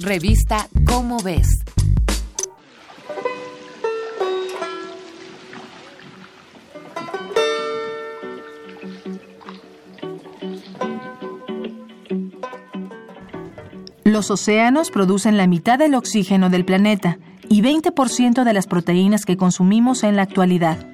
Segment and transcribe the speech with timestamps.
[0.00, 1.64] Revista Cómo ves.
[14.02, 17.18] Los océanos producen la mitad del oxígeno del planeta
[17.48, 20.88] y 20% de las proteínas que consumimos en la actualidad.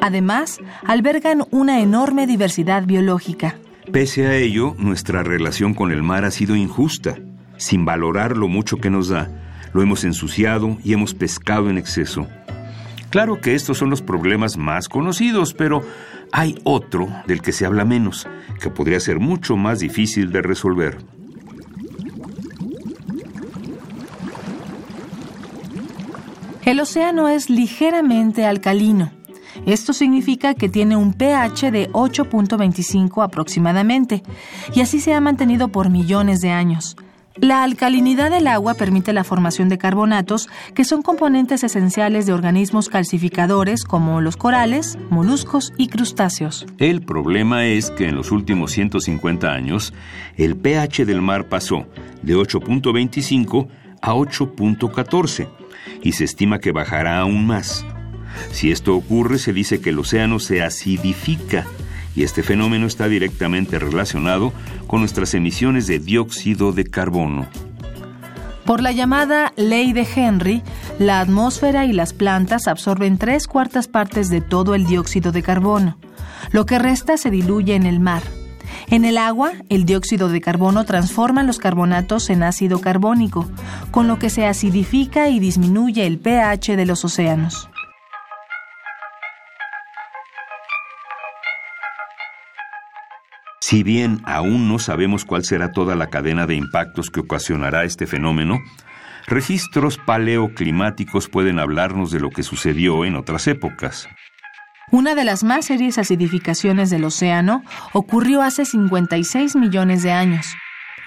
[0.00, 3.58] Además, albergan una enorme diversidad biológica.
[3.92, 7.16] Pese a ello, nuestra relación con el mar ha sido injusta.
[7.56, 9.28] Sin valorar lo mucho que nos da,
[9.72, 12.26] lo hemos ensuciado y hemos pescado en exceso.
[13.10, 15.82] Claro que estos son los problemas más conocidos, pero
[16.32, 18.26] hay otro del que se habla menos,
[18.60, 20.98] que podría ser mucho más difícil de resolver.
[26.64, 29.12] El océano es ligeramente alcalino.
[29.66, 34.22] Esto significa que tiene un pH de 8.25 aproximadamente,
[34.74, 36.96] y así se ha mantenido por millones de años.
[37.38, 42.88] La alcalinidad del agua permite la formación de carbonatos, que son componentes esenciales de organismos
[42.88, 46.66] calcificadores como los corales, moluscos y crustáceos.
[46.78, 49.92] El problema es que en los últimos 150 años,
[50.36, 51.86] el pH del mar pasó
[52.22, 53.68] de 8.25
[54.00, 55.48] a 8.14
[56.02, 57.84] y se estima que bajará aún más.
[58.50, 61.66] Si esto ocurre, se dice que el océano se acidifica
[62.16, 64.52] y este fenómeno está directamente relacionado
[64.86, 67.46] con nuestras emisiones de dióxido de carbono.
[68.64, 70.62] Por la llamada ley de Henry,
[70.98, 75.98] la atmósfera y las plantas absorben tres cuartas partes de todo el dióxido de carbono.
[76.50, 78.22] Lo que resta se diluye en el mar.
[78.88, 83.48] En el agua, el dióxido de carbono transforma los carbonatos en ácido carbónico,
[83.90, 87.68] con lo que se acidifica y disminuye el pH de los océanos.
[93.60, 98.06] Si bien aún no sabemos cuál será toda la cadena de impactos que ocasionará este
[98.06, 98.58] fenómeno,
[99.26, 104.08] registros paleoclimáticos pueden hablarnos de lo que sucedió en otras épocas.
[104.92, 110.54] Una de las más serias acidificaciones del océano ocurrió hace 56 millones de años.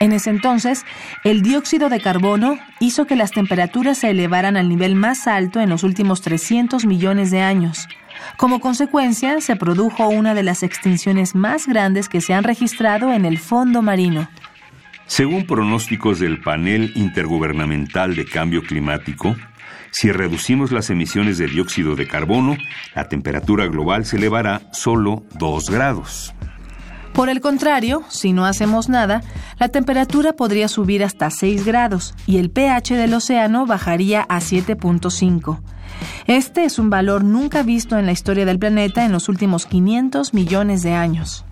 [0.00, 0.84] En ese entonces,
[1.24, 5.70] el dióxido de carbono hizo que las temperaturas se elevaran al nivel más alto en
[5.70, 7.86] los últimos 300 millones de años.
[8.36, 13.24] Como consecuencia, se produjo una de las extinciones más grandes que se han registrado en
[13.24, 14.28] el fondo marino.
[15.06, 19.34] Según pronósticos del Panel Intergubernamental de Cambio Climático,
[19.90, 22.56] si reducimos las emisiones de dióxido de carbono,
[22.94, 26.34] la temperatura global se elevará solo 2 grados.
[27.18, 29.22] Por el contrario, si no hacemos nada,
[29.58, 35.58] la temperatura podría subir hasta 6 grados y el pH del océano bajaría a 7.5.
[36.28, 40.32] Este es un valor nunca visto en la historia del planeta en los últimos 500
[40.32, 41.44] millones de años.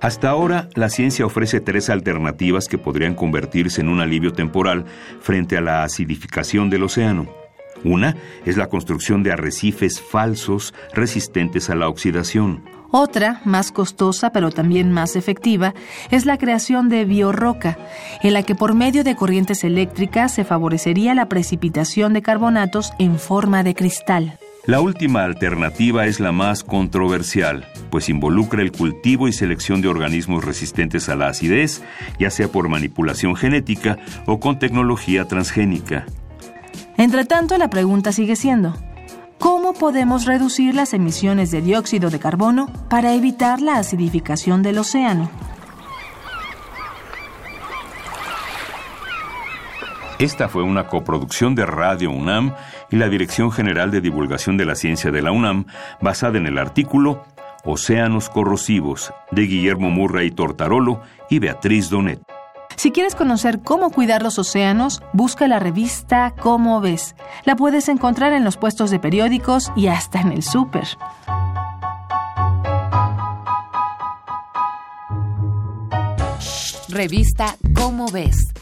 [0.00, 4.86] Hasta ahora, la ciencia ofrece tres alternativas que podrían convertirse en un alivio temporal
[5.20, 7.47] frente a la acidificación del océano.
[7.84, 12.62] Una es la construcción de arrecifes falsos resistentes a la oxidación.
[12.90, 15.74] Otra, más costosa pero también más efectiva,
[16.10, 17.76] es la creación de biorroca,
[18.22, 23.18] en la que por medio de corrientes eléctricas se favorecería la precipitación de carbonatos en
[23.18, 24.38] forma de cristal.
[24.64, 30.44] La última alternativa es la más controversial, pues involucra el cultivo y selección de organismos
[30.44, 31.82] resistentes a la acidez,
[32.18, 36.06] ya sea por manipulación genética o con tecnología transgénica.
[36.98, 38.74] Entre tanto, la pregunta sigue siendo,
[39.38, 45.30] ¿cómo podemos reducir las emisiones de dióxido de carbono para evitar la acidificación del océano?
[50.18, 52.52] Esta fue una coproducción de Radio UNAM
[52.90, 55.66] y la Dirección General de Divulgación de la Ciencia de la UNAM,
[56.00, 57.22] basada en el artículo
[57.64, 61.00] Océanos Corrosivos de Guillermo Murray Tortarolo
[61.30, 62.37] y Beatriz Donet.
[62.76, 67.16] Si quieres conocer cómo cuidar los océanos, busca la revista Cómo ves.
[67.44, 70.86] La puedes encontrar en los puestos de periódicos y hasta en el súper.
[76.88, 78.52] Revista Cómo ves